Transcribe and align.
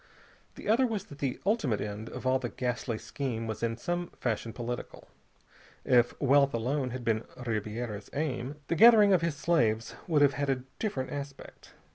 The 0.55 0.67
other 0.67 0.87
was 0.87 1.03
that 1.05 1.19
the 1.19 1.39
ultimate 1.45 1.79
end 1.79 2.09
of 2.09 2.25
all 2.25 2.39
the 2.39 2.49
ghastly 2.49 2.97
scheme 2.97 3.45
was 3.45 3.61
in 3.61 3.77
some 3.77 4.07
fashion 4.19 4.51
political. 4.51 5.09
If 5.85 6.19
wealth 6.19 6.55
alone 6.55 6.89
had 6.89 7.03
been 7.05 7.23
Ribiera's 7.45 8.09
aim, 8.13 8.55
the 8.67 8.73
gathering 8.73 9.13
of 9.13 9.21
his 9.21 9.35
slaves 9.35 9.93
would 10.07 10.23
have 10.23 10.33
had 10.33 10.49
a 10.49 10.63
different 10.79 11.11
aspect. 11.11 11.73